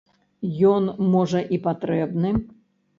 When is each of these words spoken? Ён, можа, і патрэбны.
Ён, 0.71 0.89
можа, 1.17 1.45
і 1.57 1.63
патрэбны. 1.69 2.37